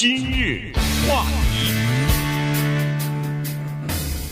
[0.00, 0.72] 今日
[1.08, 1.74] 话题，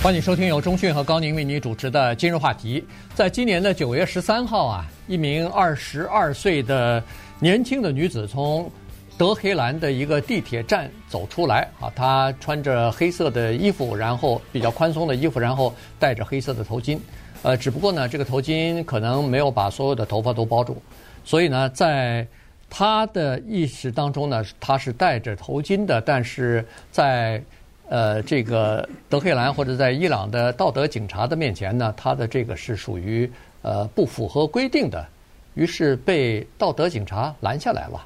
[0.01, 2.85] 欢迎收听由中讯和高宁为你主持的今日话题。
[3.17, 7.03] 在今年的九月十三号啊，一名二十二岁的
[7.41, 8.71] 年轻的女子从
[9.19, 16.97] 德黑兰的一个地铁站走出来啊，她穿着黑色的衣服，然后比较宽松的衣服，然后戴着黑色的头巾。
[17.43, 20.81] 呃，只不过呢，这个头巾可能没有把所有的头发都包住，
[21.25, 22.25] 所以呢，在
[22.69, 27.43] 他的意识当中呢，他是戴着头巾的，但是在
[27.89, 33.31] 呃这个德黑兰或者在伊朗的道德警察的面前呢，他的这个是属于
[33.63, 35.07] 呃不符合规定的，
[35.55, 38.05] 于是被道德警察拦下来了。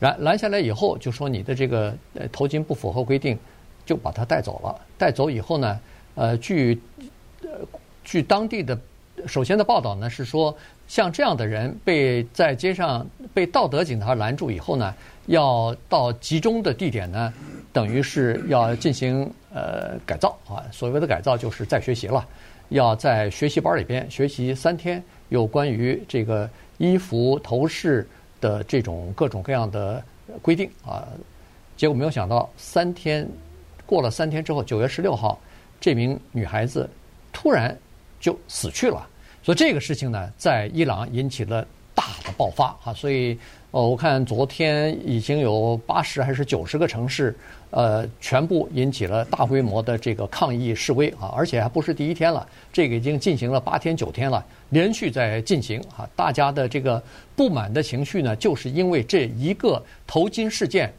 [0.00, 3.36] 拦拦下来以后，就说你的这个呃头巾不符合规定，
[3.84, 4.80] 就把他带走了。
[4.96, 5.80] 带走以后呢，
[6.14, 6.80] 呃，据
[7.42, 7.48] 呃
[8.04, 8.78] 据当地的
[9.28, 10.56] 首先的报道呢是说。
[10.88, 14.94] 像这样的人被在街上被道德警察拦住以后呢，
[15.26, 17.30] 要到集中的地点呢，
[17.74, 20.64] 等于是要进行呃改造啊。
[20.72, 22.26] 所谓的改造就是再学习了，
[22.70, 28.08] 要在学习班里边学习三天有关于这个衣服头饰
[28.40, 30.02] 的这种各种各样的
[30.40, 31.06] 规定啊。
[31.76, 33.28] 结果没有想到，三天
[33.84, 35.38] 过了三天之后，九月十六号，
[35.78, 36.88] 这名女孩子
[37.30, 37.76] 突然
[38.18, 39.06] 就死去了。
[39.48, 42.92] 所以这个事情呢，在伊朗引起了大的爆发啊！
[42.92, 43.34] 所以，
[43.70, 47.34] 哦，我看昨天已经有八十还是九十个城市，
[47.70, 51.32] 呃，全部引起了大规模的这个抗议示威啊！
[51.34, 56.06] 而且还不是第一天了，这个已经进行了八天九天了，连续在进行啊！
[56.14, 57.02] 大家的这个
[57.34, 60.92] 不满的情绪呢，就是因为这一个头巾事件，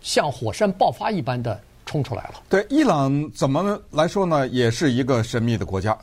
[0.00, 2.34] 像火山爆发一般的冲出来了。
[2.48, 5.98] 对，伊朗怎么来说呢，也是一个神秘的国家。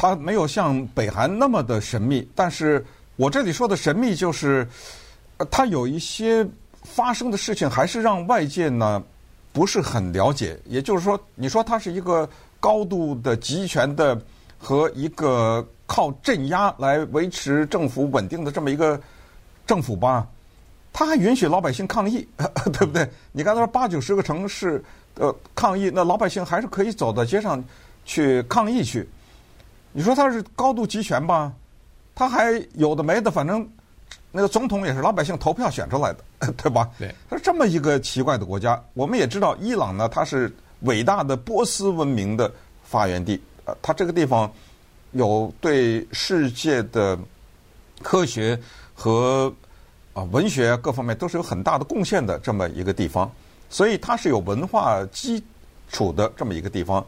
[0.00, 2.82] 它没有像北韩那么的神秘，但是
[3.16, 4.66] 我这里说的神秘就是，
[5.50, 6.46] 它有一些
[6.84, 9.02] 发生的事情还是让外界呢
[9.52, 10.58] 不是很了解。
[10.64, 12.26] 也就是说，你说它是一个
[12.58, 14.18] 高度的集权的
[14.58, 18.98] 和一个靠镇压来维持政府稳定的这么一个
[19.66, 20.26] 政府吧，
[20.94, 22.26] 它还允许老百姓抗议，
[22.72, 23.06] 对不对？
[23.32, 24.82] 你刚才说八九十个城市
[25.16, 27.62] 呃抗议，那老百姓还是可以走到街上
[28.06, 29.06] 去抗议去。
[29.92, 31.52] 你说他是高度集权吧？
[32.14, 33.66] 他还有的没的，反正
[34.30, 36.88] 那个总统也是老百姓投票选出来的， 对吧？
[36.98, 37.14] 对。
[37.28, 38.80] 他是这么一个奇怪的国家。
[38.94, 42.52] 我们也知道，伊朗呢，它是伟大的波斯文明的
[42.84, 43.40] 发源地。
[43.64, 44.50] 呃，它这个地方
[45.12, 47.18] 有对世界的
[48.02, 48.58] 科学
[48.94, 49.52] 和
[50.12, 53.30] 啊文学各方面都是有很大的贡献的这么一个地方，
[53.68, 55.42] 所以它是有文化基
[55.90, 57.04] 础的这么一个地方。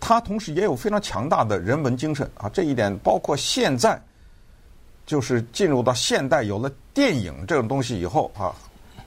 [0.00, 4.00] 它同时也有非常强大的人文精神啊，这一点包括现在，
[5.04, 8.54] 就是进入到现代，有了电影这种东西以后啊，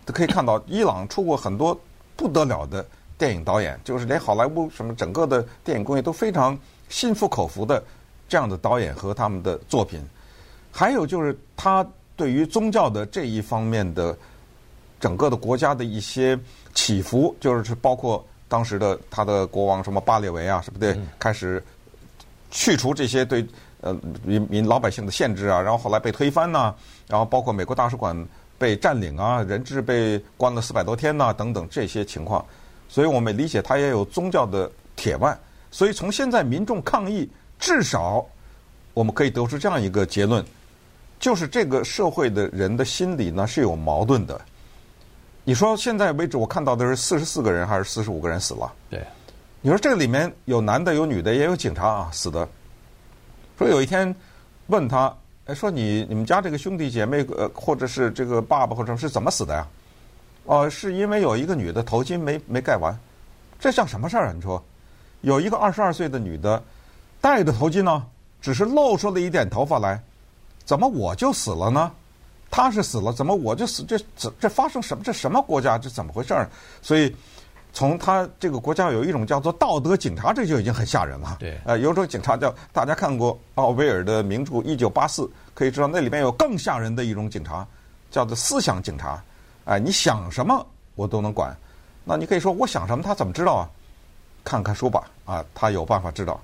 [0.06, 1.80] 都可以看到伊朗出过很多
[2.18, 2.86] 不得了的
[3.18, 6.60] 电影导演，就是连好莱坞什么整个的电影工业都非常
[6.90, 7.82] 心服口服的
[8.28, 10.00] 这样的导演和他们的作品。
[10.72, 11.88] 还有就是他
[12.18, 14.16] 对于宗教的这一方面的
[15.00, 16.38] 整个的国家的一些
[16.74, 18.24] 起伏，就是包括。
[18.52, 21.64] 当时的他的国王什么巴列维啊，是不对，开始
[22.50, 23.48] 去除这些对
[23.80, 26.76] 呃民民老百姓的限制啊，然后后来被推翻呐、啊，
[27.08, 32.46] 然后包括美国大使馆被占领啊，人质被关了四百多天呐、啊，等等这些情况，
[32.90, 35.40] 所以我们理解他也有宗教的铁腕，
[35.72, 38.26] 所以从现在民众抗议，至少
[38.94, 40.44] 我们可以得出这样一个结论，
[41.22, 44.42] 就是这个社会的人的心理呢是有矛盾的。
[45.44, 48.72] 你说现在为止，我看到的是四十四个人还是四十五个人死了？
[48.92, 49.04] 对，
[49.60, 52.48] 你说这个里面有男的有女的，也有警察啊死的。
[53.58, 54.16] 说有一天
[54.68, 55.12] 问他，
[55.46, 59.68] 哎，说你你们家这个兄弟姐妹呃，或者是这个爸爸或者是怎么死的呀？
[60.46, 62.96] 哦，是因为有一个女的头巾没没盖完，
[63.60, 64.34] 这像什么事儿啊？
[64.36, 64.64] 你说
[65.22, 66.62] 有一个二十二岁的女的
[67.20, 68.06] 戴着头巾呢，
[68.42, 70.00] 只是露出了一点头发来，
[70.66, 71.92] 怎么我就死了呢？
[72.52, 73.82] 他是死了，怎么我就死？
[73.86, 75.04] 这这这发生什么？
[75.04, 75.78] 这什么国家？
[75.78, 76.50] 这怎么回事儿？
[76.82, 77.16] 所以，
[77.72, 81.38] 从他这个国家有一种叫做道德警察，这就已经很吓人了。
[81.40, 85.22] 对，呃，有种警察叫大家看过奥威尔的名著《一九八四》，
[85.54, 87.66] 可以知道那里面有更吓人的一种警察，
[88.12, 89.24] 叫做思想警察。
[89.64, 91.56] 哎，你想什么我都能管。
[92.04, 93.70] 那你可以说我想什么，他怎么知道啊？
[94.44, 96.38] 看看书吧，啊，他有办法知道。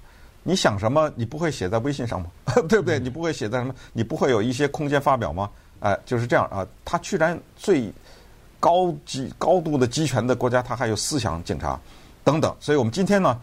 [0.44, 2.27] 你想什么，你不会写在微信上吗？
[2.69, 2.98] 对不对？
[2.98, 3.75] 你不会写在什么？
[3.92, 5.50] 你不会有一些空间发表吗？
[5.79, 6.65] 哎，就是这样啊！
[6.83, 7.91] 他居然最
[8.59, 11.79] 高级、高度的集权的国家，他还有思想警察
[12.24, 12.56] 等等。
[12.59, 13.39] 所以我们今天呢，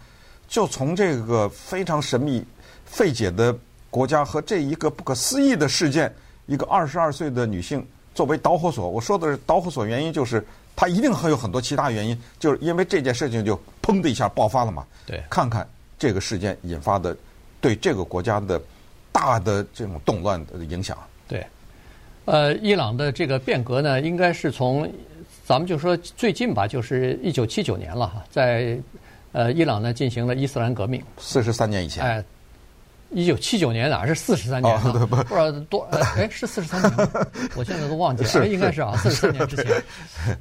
[0.48, 2.44] 就从这个非常神秘、
[2.84, 3.56] 费解的
[3.90, 6.12] 国家和这一个不可思议的事件，
[6.46, 8.88] 一个二十二岁的女性作为导火索。
[8.88, 10.44] 我说的是导火索原因，就是
[10.74, 14.84] 他一定还有很多其他原因，就是因为这件事情就砰的一下爆发了嘛。
[15.06, 15.66] 对，看看
[15.96, 17.16] 这个事件引发的
[17.60, 18.60] 对这个国家的
[19.12, 20.98] 大的这种动乱的影响。
[21.28, 21.46] 对，
[22.24, 24.90] 呃，伊朗的这个变革呢，应该是从
[25.44, 28.78] 咱们就说最近吧，就是一九七九年了哈，在
[29.32, 32.04] 呃伊朗呢进行了伊斯兰革命，四十三年以前。
[32.04, 32.24] 哎。
[33.10, 34.80] 一九七九年哪是四十三年啊？
[35.08, 35.86] 不知道多
[36.16, 37.08] 哎，是四十三年吗？
[37.54, 39.66] 我现在都忘记了， 哎，应该是啊，四十三年之前。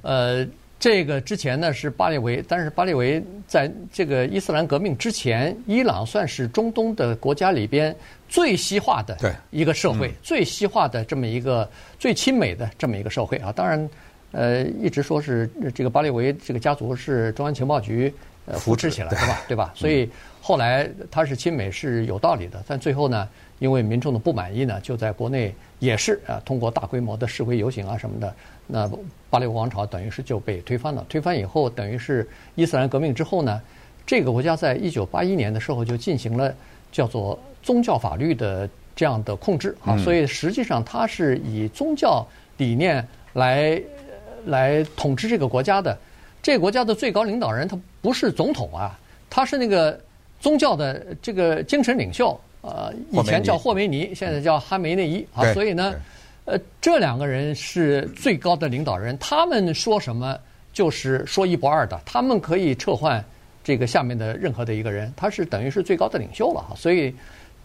[0.01, 0.43] 呃，
[0.83, 7.95] 这个之前呢是巴列维，但是巴列维在这个伊斯兰革命之前，伊朗算是中东的国家里边
[8.27, 9.17] 最西化的
[9.49, 11.65] 一个社会，最西化的这么一个
[11.97, 13.49] 最亲美的这么一个社会啊。
[13.49, 13.89] 当然，
[14.33, 18.13] 呃，一直说是这个巴列维这个家族是中央情报局
[18.45, 19.71] 呃扶持起来的吧，对吧？
[19.73, 20.09] 所以。
[20.45, 28.33] 后来他是亲美是有道理的，但最后呢，因为民众的不满意呢，就在国内也是啊，通过大规模的示威游行啊什么的，
[28.65, 28.89] 那
[29.29, 31.05] 巴列夫王朝等于是就被推翻了。
[31.09, 32.25] 推翻以后，等于是
[32.55, 33.61] 伊斯兰革命之后呢，
[34.05, 36.55] 这个国家在一九八一年的时候就进行了
[36.89, 42.25] 叫做宗教法律的这样的控制啊，所以实际上它是以宗教
[42.55, 43.81] 理念来
[44.45, 45.97] 来统治这个国家的。
[46.41, 48.97] 这个国家的最高领导人他不是总统啊，
[49.29, 49.99] 他是那个。
[50.43, 55.53] 宗教的这个精神领袖，呃，以前叫霍梅尼，现在叫哈梅内伊啊。
[55.53, 55.93] 所以呢，
[56.45, 60.37] 呃，这两个人是最高的领导人，他们说什么
[60.71, 63.23] 就是说一不二的，他们可以撤换
[63.65, 66.73] 这个下面的任何的一个人，他是等于是最高的领袖了哈。
[66.73, 67.13] 所以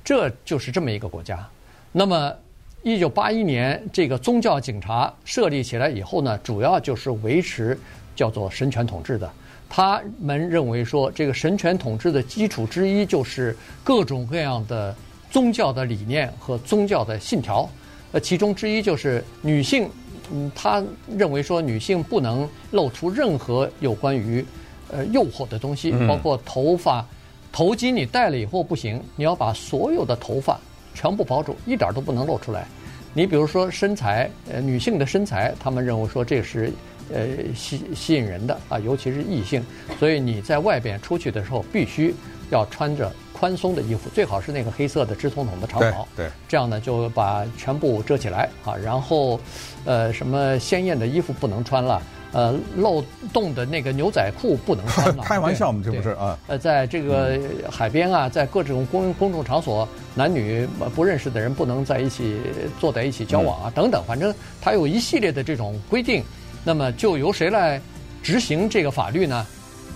[0.03, 1.49] 这就是这么一个国家。
[1.93, 2.35] 那么，
[2.83, 7.79] 一九八一年这个宗教警察设立起来以后呢，主要就是维持
[8.17, 9.31] 叫做神权统治的。
[9.71, 13.55] 他们认为说，这个神权统治的基础之一就是
[13.85, 14.97] 各种各样的
[15.31, 17.69] 宗教的理念和宗教的信条。
[18.13, 19.87] 呃，其中之一就是女性，
[20.33, 20.83] 嗯，他
[21.15, 24.43] 认为说女性不能露出任何有关于
[24.91, 27.07] 呃诱惑的东西，包括头发、
[27.53, 30.59] 头巾你戴了以后不行，你要把所有的头发
[30.95, 32.67] 全部包住，一点都不能露出来。
[33.13, 36.73] 你比如说身材，呃，女性的身材，他们认为说这是。
[37.13, 39.65] 呃，吸吸引人的啊，尤其是异性，
[39.99, 42.15] 所以你在外边出去的时候，必须
[42.51, 48.75] 要穿着宽松的衣服，最好是那个黑色的直筒筒的长袍，对，这样呢就把全部遮起来啊。
[48.77, 49.39] 然后，
[49.85, 52.03] 呃，什么鲜艳的衣服不能穿了，
[52.33, 53.03] 呃，漏
[53.33, 55.23] 洞的那个牛仔裤不能穿了。
[55.29, 56.39] 开玩笑嘛，这不是啊？
[56.49, 57.39] 呃，在这个
[57.71, 62.41] 海边啊，在各种公公众场所，男女不认识的人不能在一起
[62.81, 66.25] 坐在一起交往啊，等等，反正它有一系列的这种规定。
[66.69, 67.81] 那么就由谁来
[68.23, 69.47] 执行这个法律呢？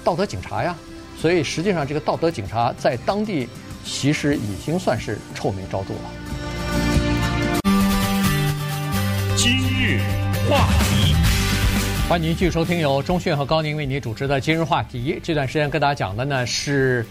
[0.02, 0.74] 道德警察呀。
[1.19, 3.46] 所以实际上，这个道德警察在当地
[3.84, 6.00] 其实已经算是臭名昭著了。
[9.36, 10.00] 今日
[10.48, 11.14] 话题，
[12.08, 15.16] 欢迎您继续收听由中迅和高宁为您主持的《今日话题》。
[15.22, 17.04] 这段时间跟大家讲的呢是，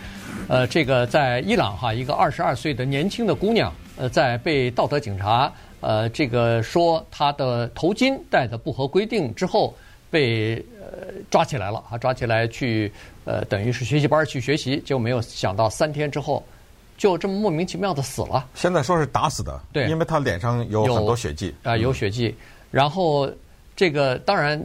[0.47, 5.53] 呃，这个在伊朗哈一个二十二岁的年轻的姑娘，呃，在被道德警察。
[5.81, 9.75] 呃，这个说他的头巾戴的不合规定之后，
[10.09, 12.91] 被呃抓起来了啊，抓起来去
[13.25, 16.41] 呃，等于是学习班去学习，就没有想到三天之后，
[16.97, 18.47] 就这么莫名其妙的死了。
[18.53, 22.33] 现在说是打死的，对，因为他脸上有很多血迹啊、呃，有血迹，
[22.71, 23.29] 然后。
[23.81, 24.63] 这个当然，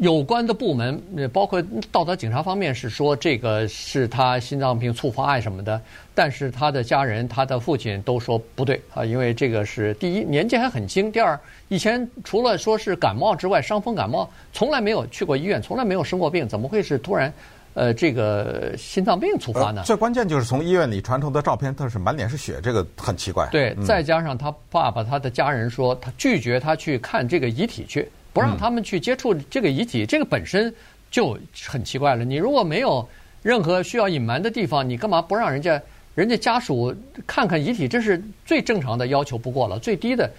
[0.00, 1.00] 有关的部门，
[1.32, 5.80] 包括道德警察方面是说这个是他心脏病触发案什么的，
[6.16, 17.32] 但是他的家人、他的父亲都说不对啊，因为这个是第一年纪还很轻，第二以前除了说是感冒之外，伤风感冒从来没有去过医院，从来没有生过病，怎么会是突然
[17.74, 19.84] 呃这个心脏病触发呢？
[19.84, 23.48] 最关键就是从医院里传出的照片，他是满脸是血，这个很奇怪。
[23.52, 28.08] 对，再加上他爸爸、他的家人说，他拒绝他去看这个遗体去。
[28.36, 30.72] 不让他们去接触这个遗体，这个本身
[31.10, 32.22] 就很奇怪了。
[32.22, 33.08] 你如果没有
[33.42, 35.80] 任何需要隐瞒的地方，你干嘛不让人家
[36.14, 36.94] 人家家属
[37.26, 37.88] 看看遗体？
[37.88, 40.30] 这是最正常的要求不过了，最低的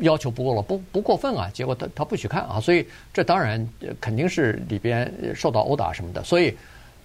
[0.00, 1.48] 要求不过了，不不过分啊。
[1.54, 3.64] 结果他他不许看啊，所以这当然
[4.00, 6.24] 肯定是里边受到殴打什么的。
[6.24, 6.52] 所以，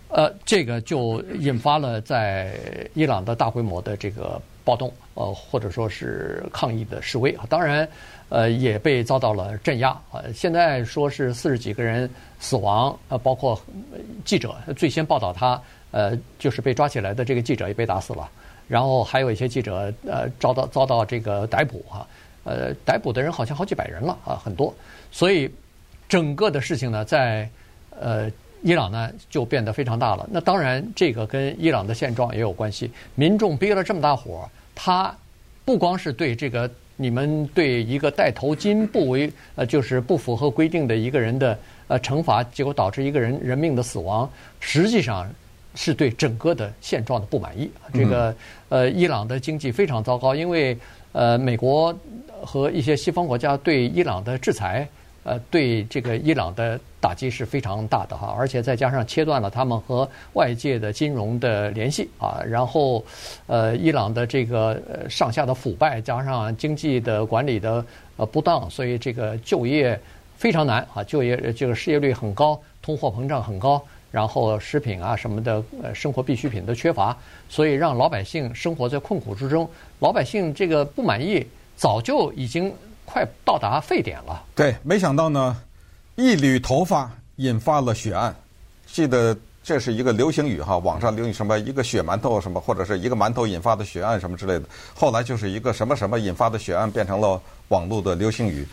[0.07, 2.57] 呃，这个就引发了在
[2.95, 7.45] 伊朗的大规模的这个暴动，呃，或者说是抗议的示威啊。
[7.49, 7.87] 当然。
[8.31, 10.21] 呃，也被遭到了镇压啊！
[10.35, 12.07] 现在说是四十几个人
[12.39, 13.59] 死亡，呃，包括
[14.23, 15.59] 记者最先报道他，
[15.89, 18.29] 呃，就是被抓起来的这个记者也被打死了。
[18.67, 22.05] 然后还有一些记者呃遭到遭到这个逮捕哈，
[22.43, 24.71] 呃，逮捕的人好像好几百人了啊，很多。
[25.11, 25.51] 所以
[26.07, 27.49] 整个的事情呢，在
[27.99, 28.29] 呃
[28.61, 30.29] 伊朗呢就变得非常大了。
[30.31, 32.91] 那当然，这个跟伊朗的现状也有关系。
[33.15, 34.47] 民众憋了这么大火，
[34.81, 35.13] 他
[35.65, 36.69] 不光是对这个。
[37.01, 41.57] 你们对一个戴头巾不为呃就是不符合规定的一个人的
[41.87, 45.25] 呃惩罚，结果导致一个人人命的死亡，实际上
[45.75, 47.71] 是对整个的现状的不满意。
[47.93, 48.35] 这个
[48.67, 50.77] 呃，伊朗的经济非常糟糕，因为
[51.13, 51.97] 呃，美国
[52.43, 54.85] 和一些西方国家对伊朗的制裁。
[55.29, 63.05] 呃，对这个伊朗的打击是非常大的哈，而且再加上切断了他们和外界的金融的联系啊，然后，
[63.45, 67.85] 呃，伊朗的这个上下的腐败，加上经济的管理的
[68.17, 69.99] 呃不当，所以这个就业
[70.35, 77.15] 非常难啊，就业这个失业率很高，通货膨胀很高，然后食品啊什么的呃生活必需品的缺乏，
[77.47, 79.69] 所以让老百姓生活在困苦之中，
[79.99, 81.45] 老百姓这个不满意，
[81.75, 82.73] 早就已经。
[83.11, 84.43] 快到达沸点了。
[84.53, 85.57] 对，没想到呢，
[86.15, 88.35] 一缕头发引发了血案。
[88.85, 94.65] 记得这是一个流行语哈，网上流行什么一个血馒头什么，或者是一个馒头引发的血案什么之类的。
[94.93, 98.63] 后来就是一个什么什么引发的血案变成了网络的流行语。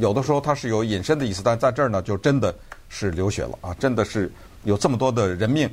[0.00, 2.54] 有的时候它是有引申的意思，但在这儿呢，就真的
[2.88, 3.74] 是流血了啊！
[3.78, 4.32] 真的是
[4.64, 5.68] 有这么多的人命。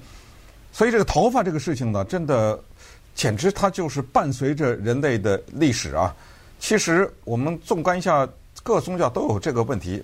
[0.73, 2.59] 所以这个头发这个事情呢，真的
[3.15, 6.13] 简直它就是伴随着人类的历史啊。
[6.63, 8.25] 其实我们纵观一下，
[8.63, 10.01] 各宗教都有这个问题，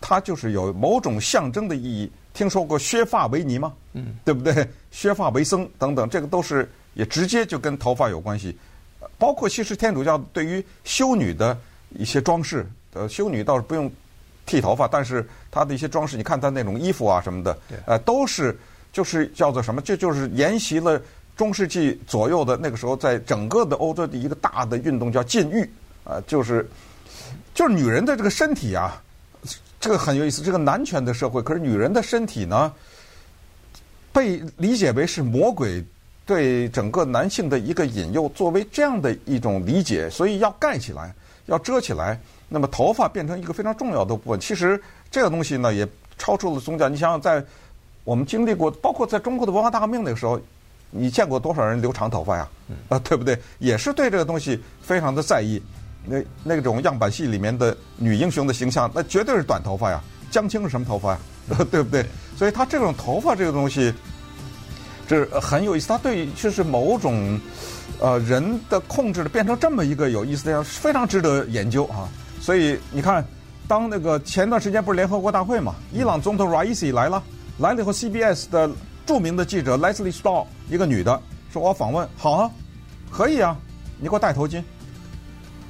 [0.00, 2.10] 它就是有某种象征的意义。
[2.32, 3.74] 听说过削发为尼吗？
[3.92, 4.66] 嗯，对不对？
[4.90, 8.56] 削发为僧等等，这个都是也直接就跟头发有关系。
[9.18, 11.56] 包括其实天主教对于修女的
[11.90, 13.92] 一些装饰，呃，修女倒是不用
[14.46, 18.58] 剃头发，但是她的一些装饰，你看她那种衣服啊什么的，呃，都是
[18.94, 19.82] 就是叫做什么？
[19.82, 20.98] 这就，就是沿袭了
[21.36, 25.68] 中世纪左右的那个时候，在整个的欧洲的一个大的运动叫禁欲。
[26.04, 26.68] 啊，就是，
[27.54, 29.00] 就是女人的这个身体啊，
[29.80, 30.42] 这个很有意思。
[30.42, 32.72] 这个男权的社会，可是女人的身体呢，
[34.12, 35.84] 被理解为是魔鬼
[36.26, 41.14] 对整个男性的一个引诱，作为这样的一种理解，所以要盖起来，
[41.46, 42.18] 要遮起来。
[42.48, 44.38] 那么头发变成一个非常重要的部分。
[44.38, 44.80] 其实
[45.10, 46.88] 这个东西呢，也超出了宗教。
[46.88, 47.42] 你想想，在
[48.04, 50.38] 我们经历过，包括在中国的文化大革命那个时候，
[50.90, 52.48] 你见过多少人留长头发呀？
[52.88, 53.38] 啊，对不对？
[53.58, 55.62] 也是对这个东西非常的在意。
[56.04, 60.02] 那那种样板戏里面的女英雄的形象，那绝对是短头发呀。
[60.30, 61.18] 江青是什么头发呀？
[61.70, 62.04] 对不对？
[62.36, 63.92] 所以她这种头发这个东西，
[65.06, 65.88] 这很有意思。
[65.88, 67.38] 他对就是某种
[68.00, 72.08] 呃人的控制的变成这么一个有意思的样，非常值得研究啊。
[72.40, 73.24] 所以你看，
[73.68, 77.22] 当那个前段时间不是联合国大会嘛，伊朗总统 Raisi 来了，
[77.58, 78.70] 来了以后，CBS 的
[79.04, 81.20] 著名的记者 Lesley Stahl 一个女的
[81.52, 82.50] 说：“我访问，好啊，
[83.10, 83.56] 可以啊，
[84.00, 84.62] 你给我戴头巾。”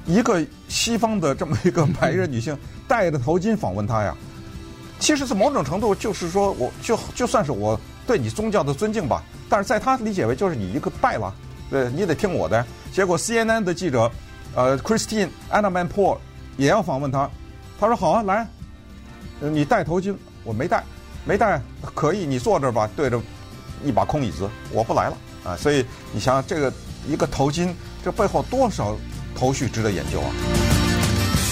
[0.05, 2.57] 一个西方的这么一个白人女性
[2.87, 4.15] 戴着头巾访问他呀，
[4.99, 11.33] 其实是某种程度就是说，我就就算是我对你宗教的尊敬吧，但是在他理解为就是你一个拜了，
[11.69, 12.65] 对，你得听我的。
[12.91, 14.11] 结果 CNN 的记者，
[14.55, 16.17] 呃，Christine Amanpour
[16.57, 17.29] 也要访问他，
[17.79, 18.45] 他说好啊，来，
[19.39, 20.83] 你戴头巾，我没戴，
[21.25, 21.61] 没戴，
[21.95, 23.21] 可以，你坐这儿吧，对着
[23.83, 25.55] 一把空椅子，我不来了啊。
[25.55, 26.71] 所以你想想这个
[27.07, 28.95] 一个头巾，这背后多少？
[29.35, 30.31] 头绪值得研究啊。